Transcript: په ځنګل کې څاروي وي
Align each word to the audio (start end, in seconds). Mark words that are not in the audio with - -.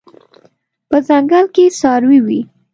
په 0.89 0.97
ځنګل 1.07 1.45
کې 1.55 1.65
څاروي 1.79 2.19
وي 2.25 2.41